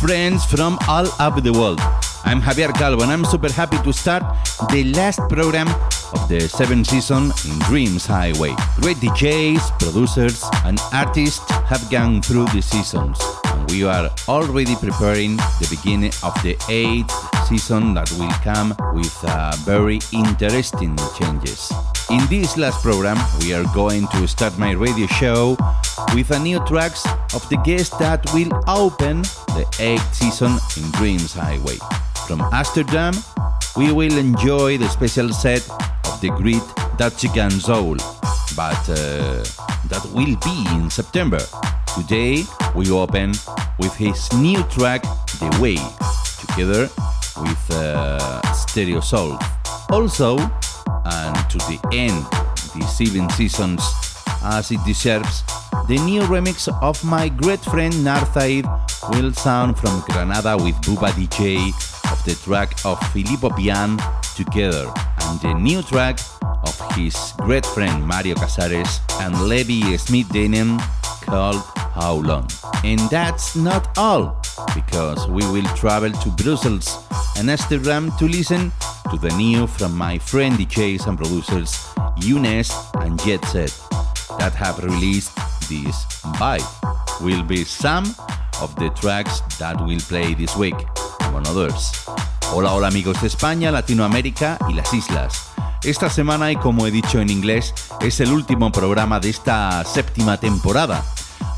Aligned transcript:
Friends 0.00 0.44
from 0.44 0.78
all 0.88 1.06
over 1.20 1.40
the 1.40 1.52
world. 1.52 1.80
I'm 2.24 2.40
Javier 2.40 2.72
Calvo 2.74 3.02
and 3.02 3.10
I'm 3.10 3.24
super 3.24 3.50
happy 3.50 3.78
to 3.78 3.92
start 3.92 4.22
the 4.70 4.84
last 4.94 5.20
program 5.28 5.68
of 6.12 6.28
the 6.28 6.40
seventh 6.40 6.88
season 6.88 7.32
in 7.46 7.58
Dreams 7.60 8.04
Highway. 8.04 8.54
Great 8.80 8.98
DJs, 8.98 9.78
producers, 9.78 10.44
and 10.64 10.78
artists 10.92 11.50
have 11.70 11.88
gone 11.90 12.20
through 12.20 12.46
the 12.46 12.60
seasons, 12.60 13.18
and 13.46 13.70
we 13.70 13.84
are 13.84 14.10
already 14.28 14.76
preparing 14.76 15.36
the 15.36 15.66
beginning 15.70 16.12
of 16.22 16.34
the 16.42 16.56
eighth 16.68 17.35
season 17.46 17.94
that 17.94 18.10
will 18.18 18.32
come 18.42 18.74
with 18.92 19.14
uh, 19.24 19.54
very 19.64 20.00
interesting 20.12 20.96
changes. 21.16 21.72
In 22.10 22.20
this 22.26 22.56
last 22.56 22.82
program, 22.82 23.18
we 23.40 23.54
are 23.54 23.64
going 23.72 24.08
to 24.08 24.26
start 24.26 24.58
my 24.58 24.72
radio 24.72 25.06
show 25.06 25.56
with 26.12 26.30
a 26.32 26.38
new 26.40 26.58
tracks 26.66 27.06
of 27.34 27.48
the 27.48 27.56
guest 27.64 27.98
that 28.00 28.26
will 28.34 28.50
open 28.66 29.22
the 29.54 29.64
eighth 29.78 30.14
season 30.14 30.58
in 30.76 30.90
Dreams 30.92 31.34
Highway. 31.34 31.78
From 32.26 32.40
Amsterdam, 32.52 33.14
we 33.76 33.92
will 33.92 34.18
enjoy 34.18 34.78
the 34.78 34.88
special 34.88 35.32
set 35.32 35.62
of 36.06 36.20
the 36.20 36.30
great 36.30 36.66
Dutchigan 36.98 37.50
Soul, 37.50 37.96
but 38.56 38.82
uh, 38.90 39.44
that 39.86 40.02
will 40.12 40.34
be 40.42 40.66
in 40.74 40.90
September. 40.90 41.40
Today, 41.94 42.42
we 42.74 42.90
open 42.90 43.34
with 43.78 43.94
his 43.94 44.32
new 44.32 44.62
track, 44.64 45.02
The 45.38 45.58
Way, 45.62 45.78
together 46.40 46.90
with 47.38 47.70
uh, 47.70 48.40
Stereo 48.52 49.00
Soul. 49.00 49.38
Also, 49.90 50.38
and 51.04 51.34
to 51.50 51.58
the 51.70 51.78
end, 51.92 52.24
the 52.74 52.86
seven 52.86 53.28
seasons 53.30 53.82
as 54.42 54.70
it 54.70 54.80
deserves, 54.84 55.42
the 55.88 55.98
new 56.04 56.22
remix 56.22 56.68
of 56.82 57.02
my 57.04 57.28
great 57.28 57.60
friend 57.60 57.92
Narthaid 58.04 58.64
will 59.10 59.32
sound 59.32 59.78
from 59.78 60.00
Granada 60.08 60.56
with 60.56 60.74
Buba 60.82 61.10
DJ 61.12 61.70
of 62.10 62.22
the 62.24 62.34
track 62.34 62.74
of 62.84 62.98
Filippo 63.12 63.50
Pian 63.50 63.98
together, 64.34 64.90
and 65.22 65.40
the 65.40 65.54
new 65.54 65.82
track 65.82 66.18
of 66.42 66.76
his 66.96 67.32
great 67.38 67.66
friend 67.66 68.04
Mario 68.04 68.34
Casares 68.34 69.00
and 69.20 69.48
Levi 69.48 69.96
Smith 69.96 70.28
Daniel 70.32 70.78
called 71.22 71.62
How 71.96 72.16
Long. 72.20 72.46
And 72.84 73.00
that's 73.10 73.56
not 73.56 73.96
all, 73.96 74.40
because 74.74 75.26
we 75.28 75.42
will 75.50 75.66
travel 75.74 76.12
to 76.12 76.28
Brussels 76.30 77.04
and 77.38 77.50
Amsterdam 77.50 78.12
to 78.18 78.28
listen 78.28 78.70
to 79.10 79.16
the 79.18 79.34
new 79.36 79.66
from 79.66 79.96
my 79.96 80.18
friend 80.18 80.54
DJs 80.58 81.06
and 81.08 81.16
producers 81.16 81.72
Younes 82.20 82.70
and 83.00 83.18
Jet 83.24 83.44
Set 83.46 83.72
that 84.38 84.52
have 84.54 84.78
released 84.84 85.34
this 85.68 86.04
vibe. 86.36 86.64
Will 87.22 87.42
be 87.42 87.64
some 87.64 88.04
of 88.60 88.74
the 88.76 88.90
tracks 88.90 89.40
that 89.58 89.80
will 89.80 90.00
play 90.00 90.34
this 90.34 90.54
week, 90.54 90.76
among 91.20 91.46
others. 91.46 92.04
Hola, 92.52 92.72
hola 92.72 92.88
amigos 92.88 93.20
de 93.22 93.28
España, 93.28 93.72
Latinoamérica 93.72 94.58
y 94.68 94.74
las 94.74 94.92
islas. 94.92 95.50
Esta 95.82 96.10
semana, 96.10 96.52
y 96.52 96.56
como 96.56 96.86
he 96.86 96.90
dicho 96.90 97.20
en 97.20 97.30
inglés, 97.30 97.72
es 98.00 98.20
el 98.20 98.32
último 98.32 98.70
programa 98.70 99.18
de 99.18 99.30
esta 99.30 99.82
séptima 99.84 100.36
temporada. 100.38 101.04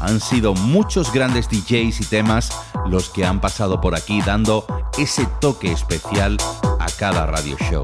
Han 0.00 0.20
sido 0.20 0.54
muchos 0.54 1.12
grandes 1.12 1.48
DJs 1.48 2.00
y 2.00 2.04
temas 2.04 2.50
los 2.86 3.08
que 3.10 3.26
han 3.26 3.40
pasado 3.40 3.80
por 3.80 3.94
aquí 3.94 4.22
dando 4.22 4.64
ese 4.96 5.26
toque 5.40 5.72
especial 5.72 6.36
a 6.80 6.86
cada 6.98 7.26
radio 7.26 7.56
show. 7.70 7.82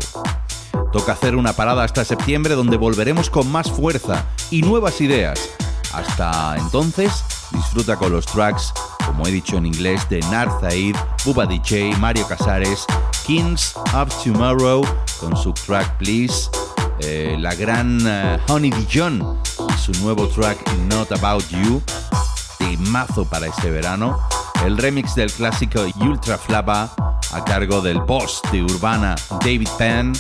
Toca 0.93 1.12
hacer 1.12 1.34
una 1.34 1.54
parada 1.54 1.83
hasta 1.83 2.04
septiembre 2.04 2.54
donde 2.54 2.77
volveremos 2.77 3.28
con 3.28 3.50
más 3.50 3.71
fuerza 3.71 4.25
y 4.50 4.62
nuevas 4.62 5.00
ideas. 5.00 5.50
Hasta 5.93 6.56
entonces, 6.56 7.25
disfruta 7.50 7.97
con 7.97 8.12
los 8.12 8.27
tracks, 8.27 8.72
como 9.06 9.27
he 9.27 9.31
dicho 9.31 9.56
en 9.56 9.66
inglés, 9.66 10.09
de 10.09 10.21
Narzaid, 10.31 10.97
Buba 11.25 11.47
DJ, 11.47 11.97
Mario 11.99 12.27
Casares, 12.27 12.84
Kings 13.27 13.75
of 13.94 14.09
Tomorrow, 14.22 14.84
con 15.21 15.37
su 15.37 15.53
track 15.53 15.97
Please, 15.99 16.50
eh, 17.00 17.37
la 17.38 17.55
gran 17.55 17.99
eh, 18.06 18.38
Honey 18.49 18.71
Dijon 18.71 19.38
y 19.69 19.78
su 19.78 19.93
nuevo 20.03 20.28
track 20.28 20.59
Not 20.88 21.12
About 21.12 21.49
You, 21.50 21.82
mazo 22.78 23.25
para 23.25 23.47
este 23.47 23.71
verano, 23.71 24.19
el 24.65 24.77
remix 24.77 25.15
del 25.15 25.33
clásico 25.33 25.84
Ultra 26.00 26.38
Flava 26.38 26.94
a 27.33 27.44
cargo 27.44 27.81
del 27.81 28.00
boss 28.00 28.41
de 28.53 28.62
Urbana 28.62 29.15
David 29.41 29.69
Penn, 29.78 30.12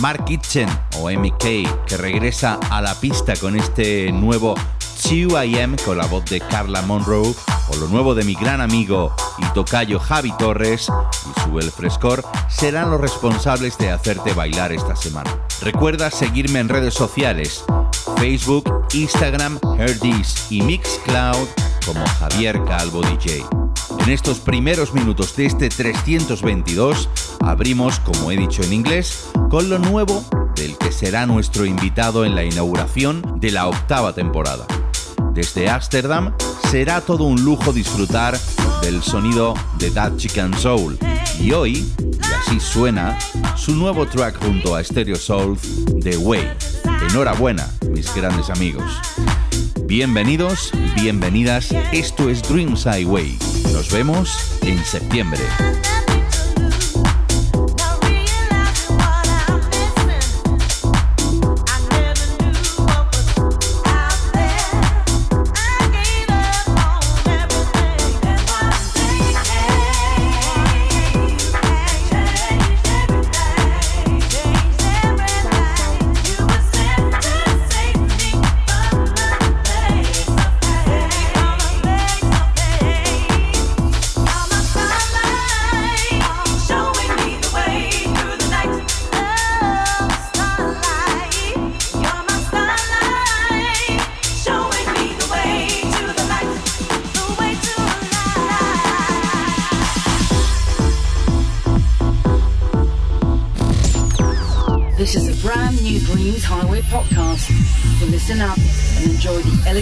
Mark 0.00 0.24
Kitchen 0.24 0.68
o 0.98 1.10
MK 1.10 1.86
que 1.86 1.96
regresa 1.96 2.58
a 2.70 2.80
la 2.80 2.94
pista 2.94 3.34
con 3.36 3.56
este 3.56 4.10
nuevo 4.12 4.54
2AM 5.02 5.80
con 5.84 5.98
la 5.98 6.06
voz 6.06 6.24
de 6.26 6.40
Carla 6.40 6.82
Monroe 6.82 7.34
o 7.68 7.76
lo 7.76 7.88
nuevo 7.88 8.14
de 8.14 8.24
mi 8.24 8.34
gran 8.34 8.60
amigo 8.60 9.14
y 9.38 9.44
tocayo 9.52 9.98
Javi 9.98 10.32
Torres 10.36 10.88
y 10.88 11.40
su 11.40 11.58
El 11.58 11.70
Frescor 11.70 12.24
serán 12.48 12.90
los 12.90 13.00
responsables 13.00 13.78
de 13.78 13.90
hacerte 13.90 14.32
bailar 14.32 14.72
esta 14.72 14.96
semana. 14.96 15.45
Recuerda 15.62 16.10
seguirme 16.10 16.60
en 16.60 16.68
redes 16.68 16.94
sociales, 16.94 17.64
Facebook, 18.18 18.70
Instagram, 18.92 19.58
Herdis 19.78 20.46
y 20.50 20.62
Mixcloud 20.62 21.48
como 21.84 22.04
Javier 22.18 22.62
Calvo 22.64 23.02
DJ. 23.02 23.44
En 24.00 24.10
estos 24.10 24.38
primeros 24.38 24.92
minutos 24.92 25.34
de 25.36 25.46
este 25.46 25.68
322 25.68 27.08
abrimos, 27.40 27.98
como 28.00 28.30
he 28.30 28.36
dicho 28.36 28.62
en 28.62 28.72
inglés, 28.72 29.30
con 29.50 29.68
lo 29.68 29.78
nuevo 29.78 30.24
del 30.54 30.76
que 30.76 30.92
será 30.92 31.26
nuestro 31.26 31.64
invitado 31.64 32.24
en 32.24 32.34
la 32.34 32.44
inauguración 32.44 33.40
de 33.40 33.50
la 33.50 33.66
octava 33.66 34.12
temporada. 34.12 34.66
Desde 35.32 35.68
Ámsterdam 35.68 36.34
será 36.70 37.00
todo 37.00 37.24
un 37.24 37.44
lujo 37.44 37.72
disfrutar 37.72 38.38
del 38.82 39.02
sonido 39.02 39.54
de 39.78 39.90
That 39.90 40.16
Chicken 40.16 40.54
Soul. 40.54 40.98
Y 41.40 41.52
hoy, 41.52 41.92
y 41.98 42.32
así 42.32 42.60
suena, 42.60 43.18
su 43.56 43.74
nuevo 43.74 44.06
track 44.06 44.42
junto 44.44 44.74
a 44.74 44.84
Stereo 44.84 45.16
Soul, 45.16 45.58
The 46.02 46.16
Way. 46.18 46.48
Enhorabuena, 47.08 47.68
mis 47.90 48.14
grandes 48.14 48.50
amigos. 48.50 49.00
Bienvenidos, 49.84 50.72
bienvenidas, 50.94 51.72
esto 51.92 52.28
es 52.28 52.42
Dreams 52.42 52.84
Highway. 52.84 53.38
Nos 53.72 53.90
vemos 53.90 54.58
en 54.62 54.84
septiembre. 54.84 55.40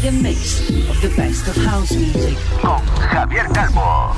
The 0.04 0.10
elegant 0.10 0.22
mix 0.22 0.60
of 0.90 1.00
the 1.00 1.08
best 1.16 1.48
of 1.48 1.56
house 1.56 1.92
music. 1.92 2.36
Con 2.60 2.82
Javier 3.08 3.48
Calvo. 3.54 4.14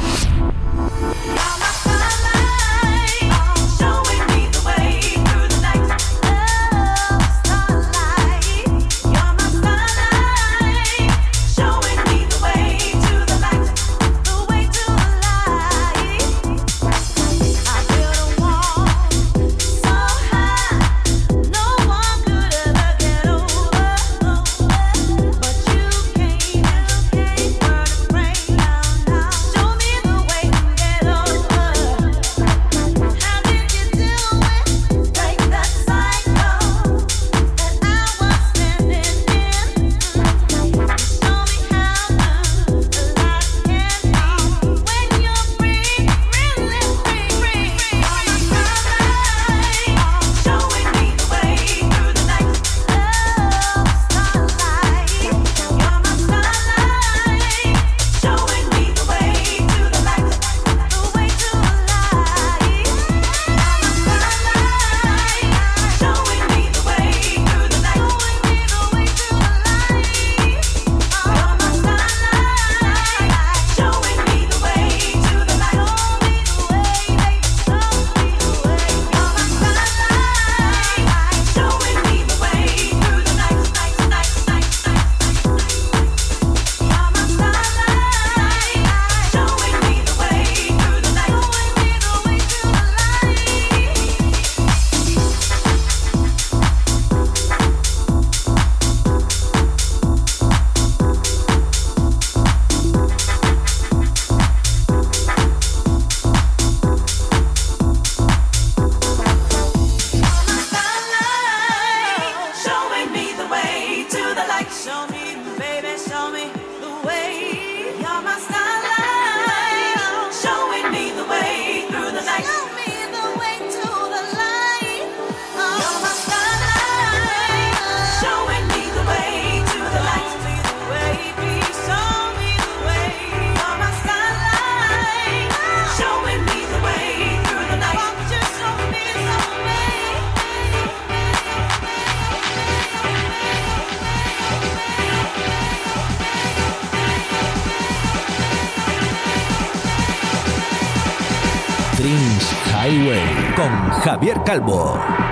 Javier 154.04 154.42
Calvo. 154.44 155.25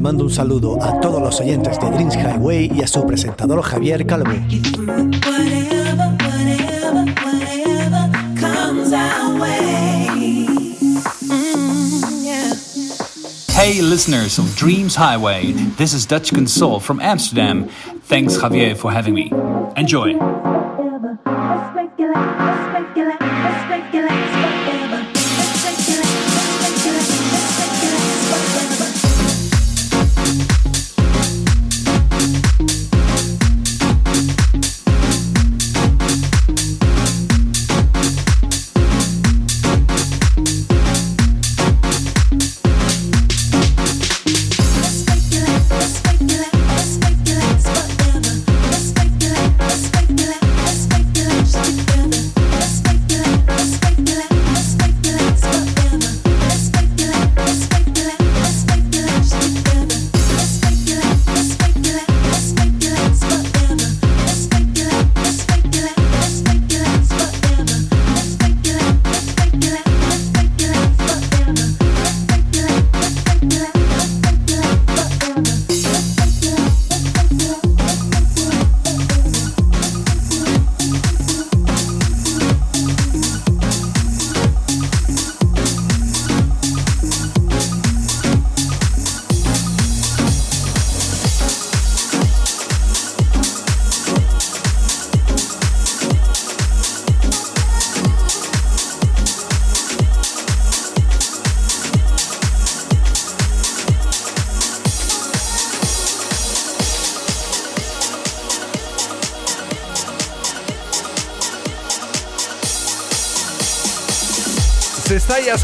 Mando 0.00 0.24
un 0.24 0.30
saludo 0.30 0.82
a 0.82 0.98
todos 1.00 1.20
los 1.20 1.40
oyentes 1.40 1.78
de 1.78 1.90
Dreams 1.90 2.16
Highway 2.16 2.72
y 2.74 2.82
a 2.82 2.86
su 2.86 3.06
presentador 3.06 3.62
Javier 3.62 4.06
Calvo. 4.06 4.32
Hey, 13.52 13.82
listeners 13.82 14.38
of 14.38 14.56
Dreams 14.56 14.96
Highway, 14.96 15.52
this 15.76 15.92
is 15.92 16.06
Dutch 16.06 16.32
Console 16.32 16.80
from 16.80 16.98
Amsterdam. 17.00 17.68
Thanks, 18.04 18.38
Javier, 18.38 18.74
for 18.74 18.90
having 18.90 19.14
me. 19.14 19.30
Enjoy. 19.76 20.59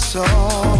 soul 0.00 0.79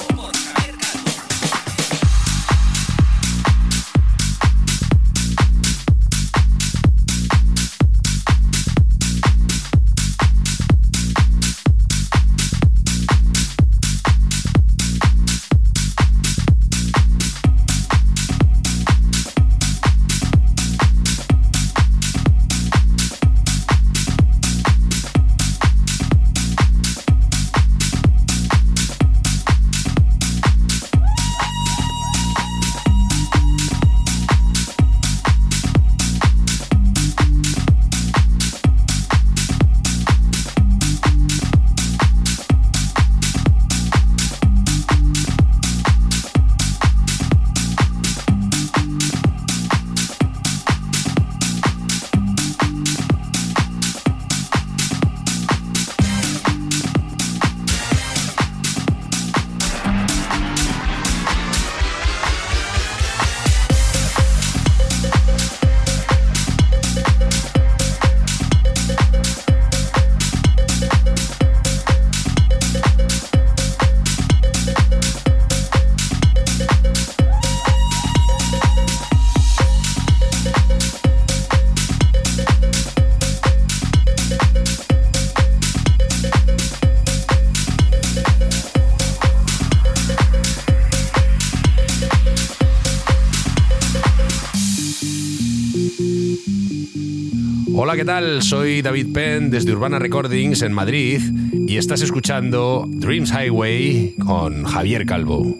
¿Qué 98.01 98.05
tal? 98.05 98.41
Soy 98.41 98.81
David 98.81 99.13
Penn 99.13 99.51
desde 99.51 99.73
Urbana 99.73 99.99
Recordings 99.99 100.63
en 100.63 100.73
Madrid 100.73 101.21
y 101.67 101.77
estás 101.77 102.01
escuchando 102.01 102.87
Dreams 102.89 103.31
Highway 103.31 104.15
con 104.25 104.63
Javier 104.63 105.05
Calvo. 105.05 105.55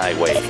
highway. 0.00 0.49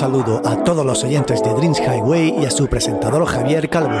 Saludo 0.00 0.40
a 0.46 0.64
todos 0.64 0.86
los 0.86 1.04
oyentes 1.04 1.42
de 1.42 1.52
Dreams 1.52 1.78
Highway 1.78 2.34
y 2.40 2.46
a 2.46 2.50
su 2.50 2.66
presentador 2.66 3.26
Javier 3.26 3.68
Calvo. 3.68 4.00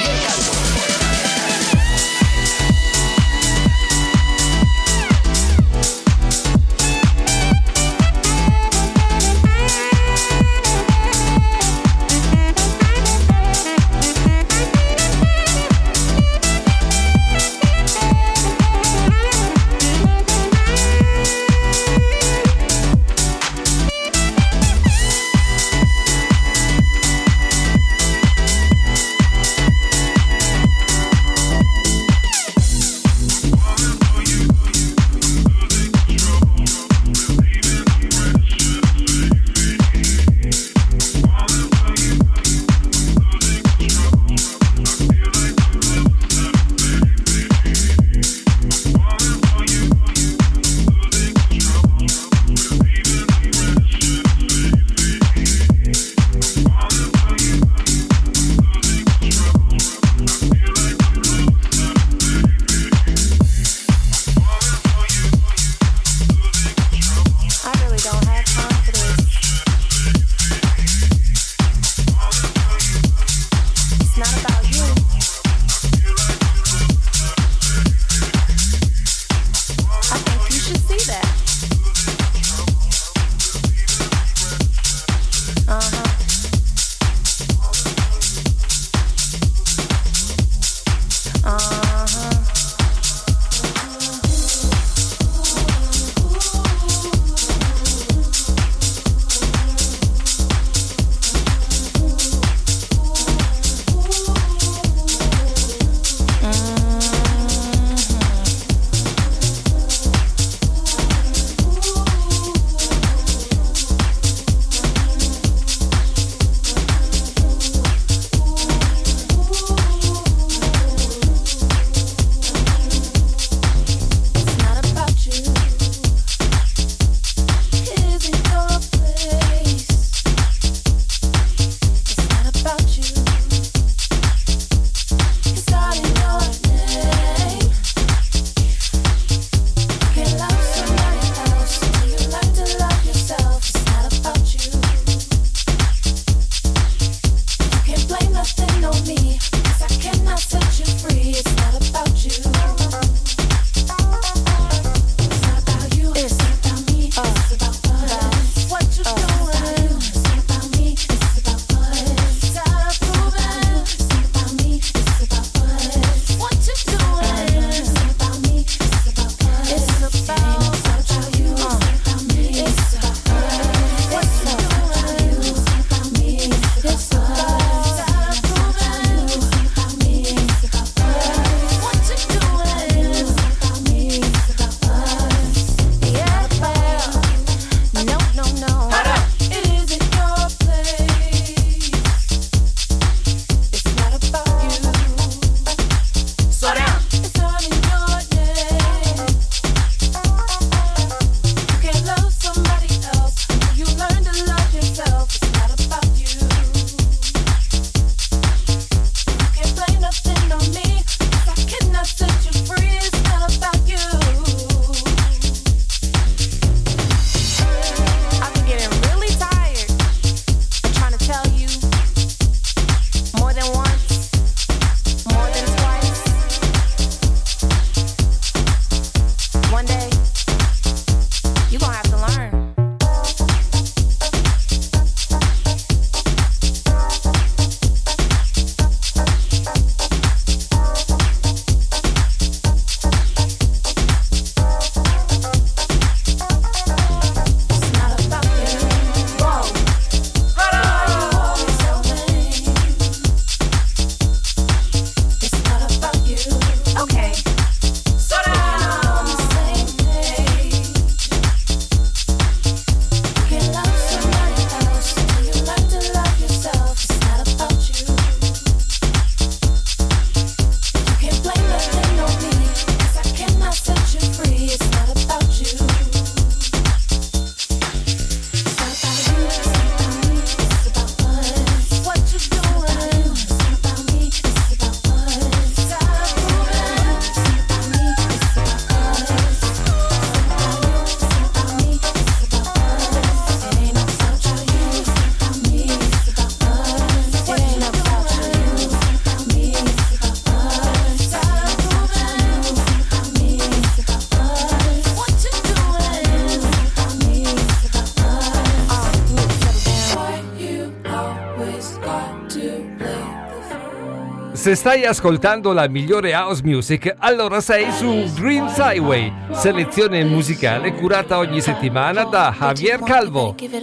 Se 314.71 314.77
stai 314.77 315.03
ascoltando 315.03 315.73
la 315.73 315.85
migliore 315.89 316.31
house 316.31 316.61
music, 316.63 317.13
allora 317.17 317.59
sei 317.59 317.91
su 317.91 318.23
Dreams 318.35 318.77
Highway, 318.77 319.29
selezione 319.51 320.23
musicale 320.23 320.93
curata 320.93 321.39
ogni 321.39 321.59
settimana 321.59 322.23
da 322.23 322.55
Javier 322.57 323.01
Calvo. 323.01 323.53
You're 323.59 323.73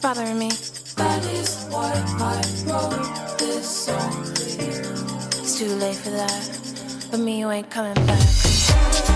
bothering 0.00 0.38
me. 0.38 0.50
That 0.94 1.24
is 1.24 1.66
why 1.68 1.90
I 2.20 2.40
wrote 2.68 2.94
this 3.38 3.66
song. 3.66 4.22
It's 5.42 5.58
too 5.58 5.74
late 5.80 5.96
for 5.96 6.10
that, 6.10 7.10
but 7.10 7.18
me, 7.18 7.40
you 7.40 7.50
ain't 7.50 7.68
coming 7.70 7.94
back. 8.06 9.15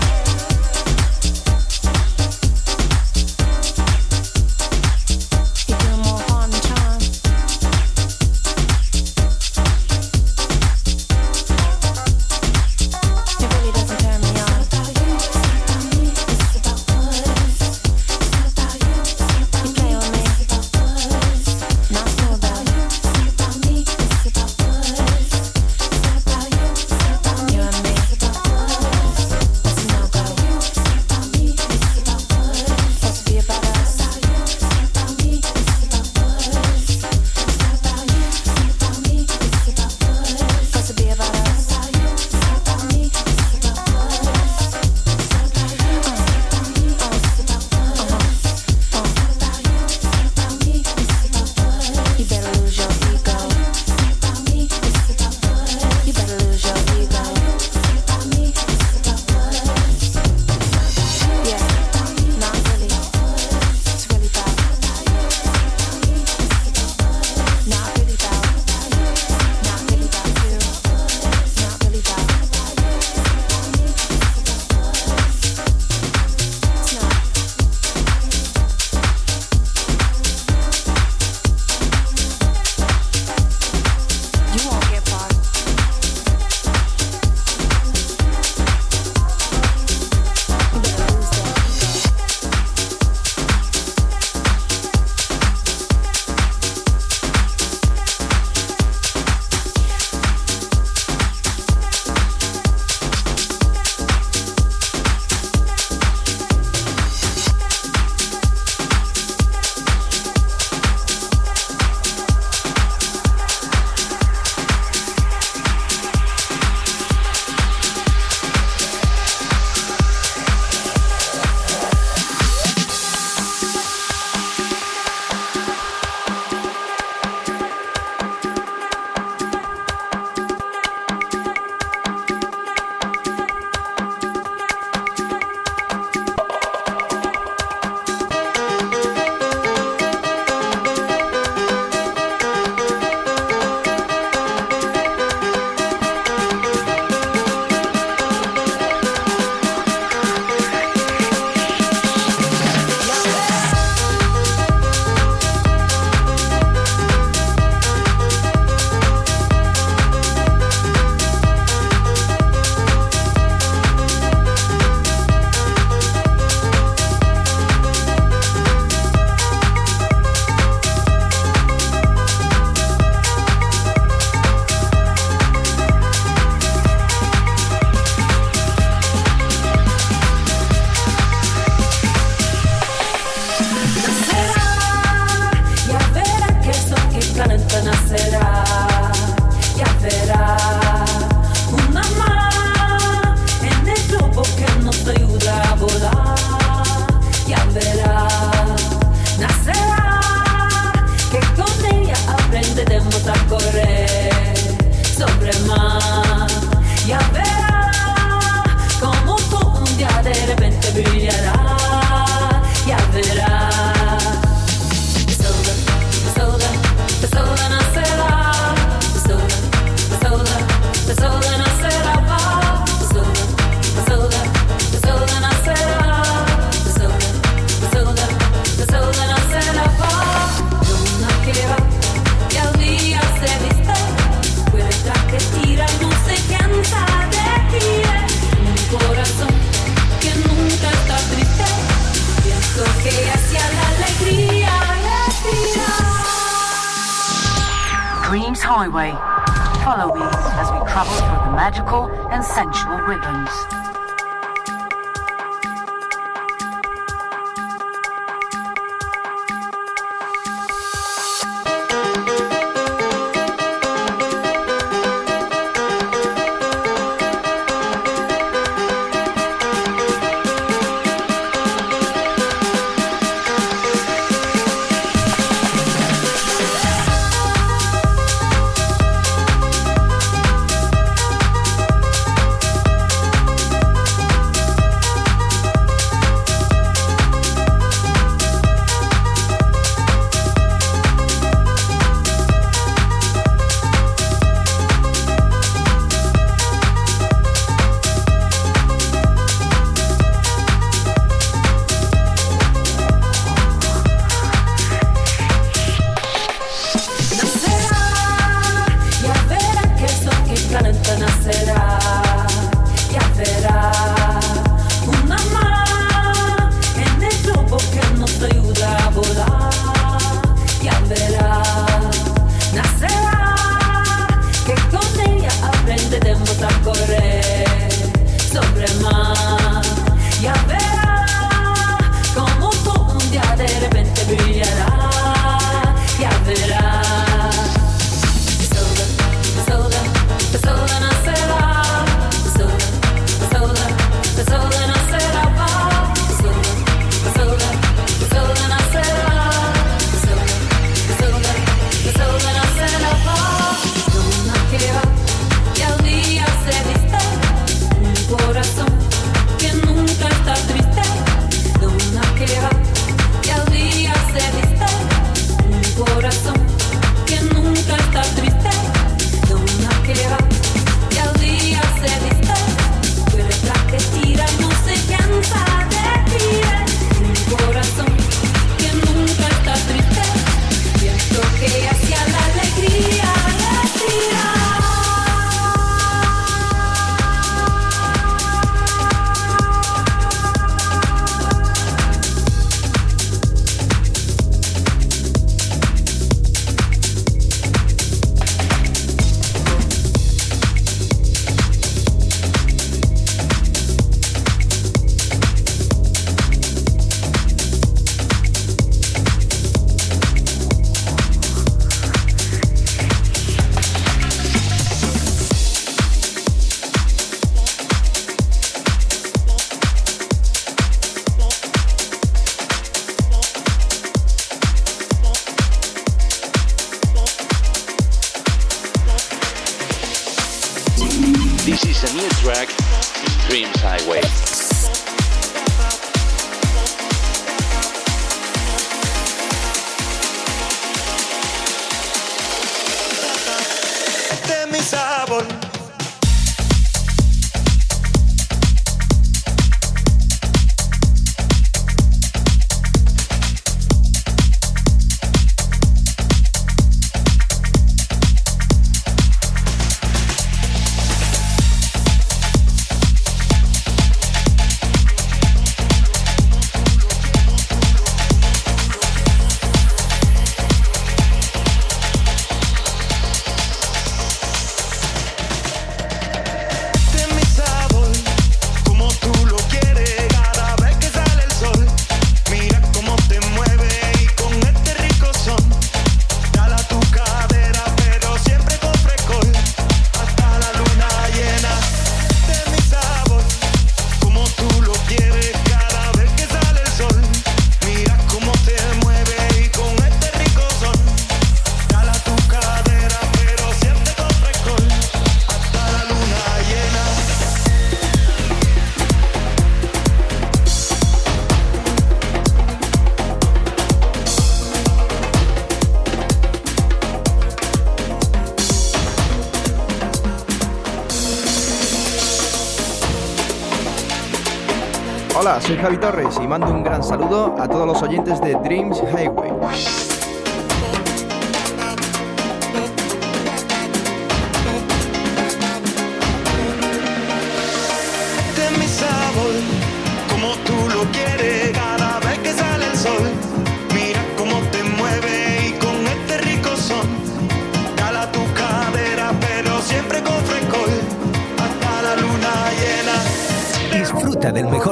Soy 525.61 525.77
Javi 525.77 525.97
Torres 525.97 526.39
y 526.41 526.47
mando 526.47 526.71
un 526.71 526.83
gran 526.83 527.03
saludo 527.03 527.55
a 527.59 527.67
todos 527.67 527.85
los 527.85 528.01
oyentes 528.01 528.41
de 528.41 528.55
Dreams 528.55 529.01
Highway. 529.13 530.00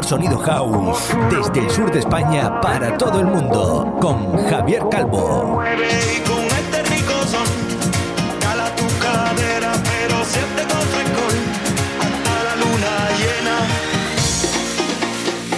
Sonido 0.10 0.40
house 0.40 1.16
desde 1.30 1.60
el 1.60 1.70
sur 1.70 1.92
de 1.92 2.00
España 2.00 2.60
para 2.62 2.98
todo 2.98 3.20
el 3.20 3.28
mundo 3.28 3.96
con 4.02 4.44
Javier 4.48 4.82
Calvo. 4.90 5.62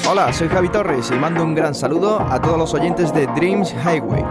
Hola, 0.10 0.34
soy 0.34 0.50
Javi 0.50 0.68
Torres 0.68 1.10
y 1.12 1.14
mando 1.14 1.46
un 1.46 1.56
gran 1.56 1.74
saludo 1.74 2.20
a 2.20 2.42
todos 2.42 2.58
los 2.58 2.74
oyentes 2.74 3.14
de 3.14 3.28
Dreams 3.28 3.74
Highway. 3.86 4.26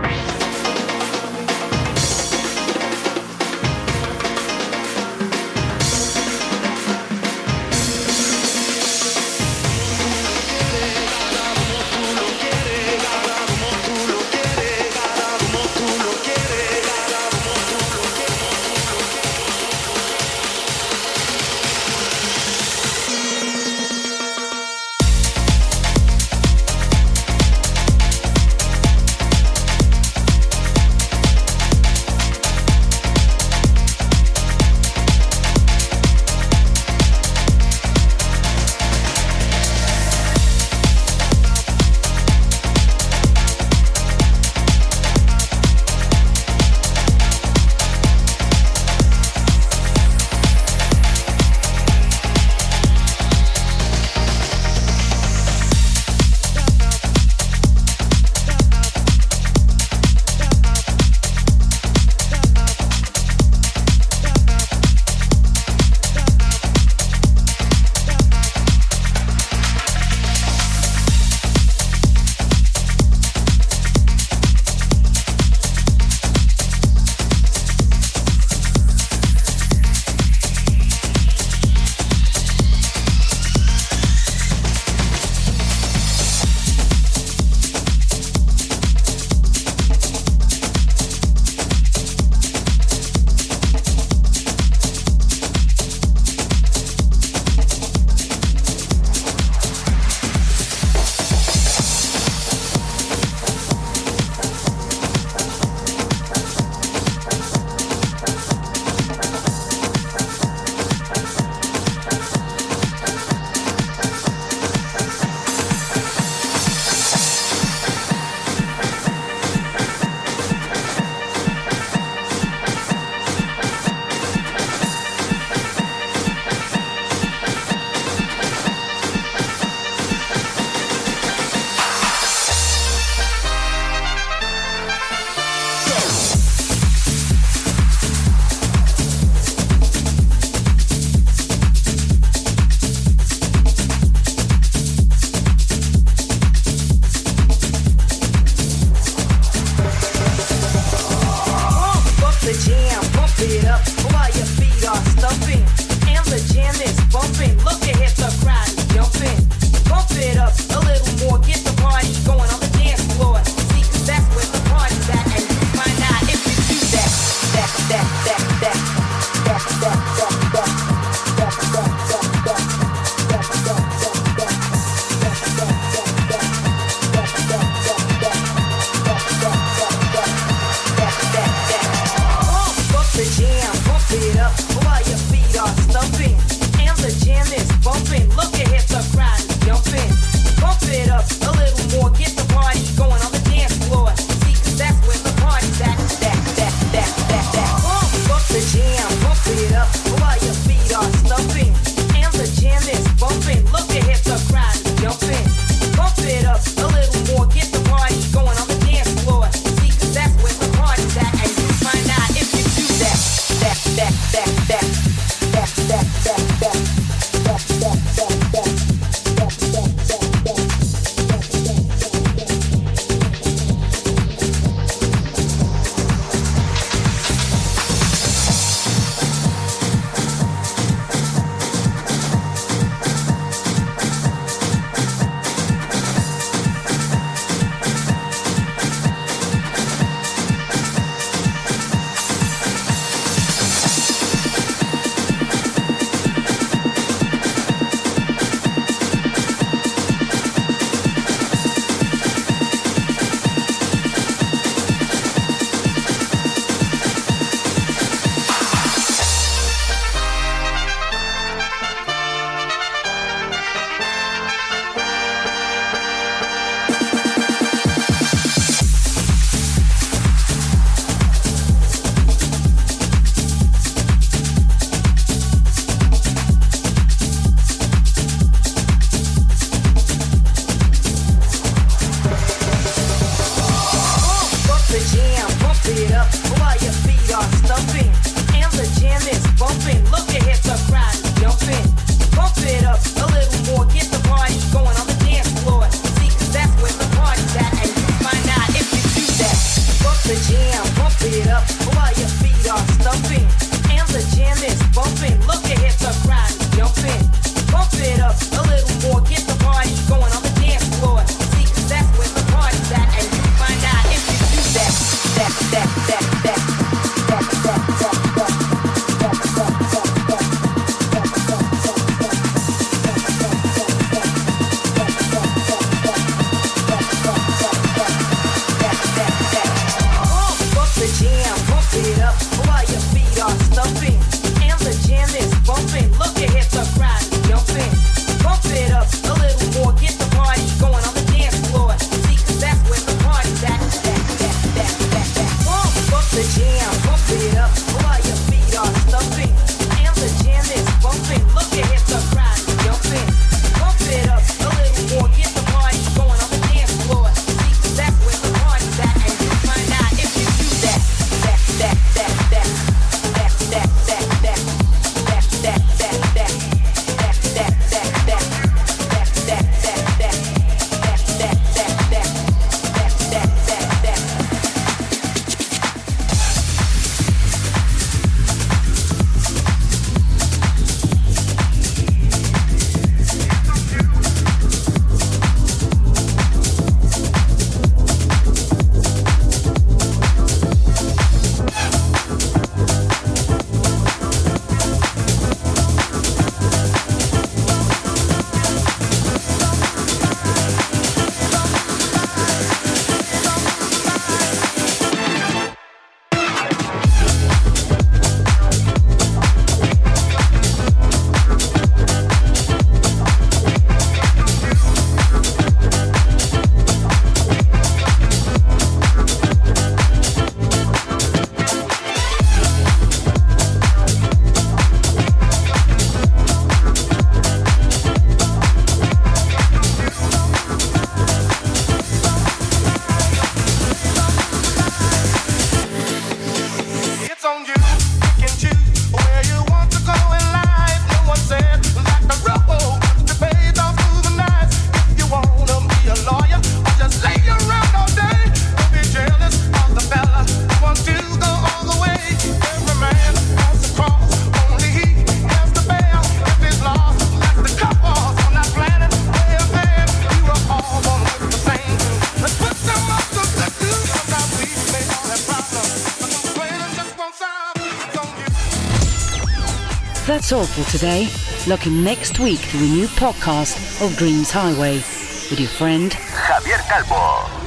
All 470.53 470.65
for 470.65 470.91
today. 470.91 471.29
Looking 471.69 472.03
next 472.03 472.41
week 472.41 472.61
to 472.71 472.79
a 472.79 472.81
new 472.81 473.07
podcast 473.07 474.05
of 474.05 474.17
Dreams 474.17 474.51
Highway 474.51 474.95
with 474.97 475.61
your 475.61 475.69
friend 475.69 476.11
Javier 476.11 476.81
Calvo. 476.89 477.60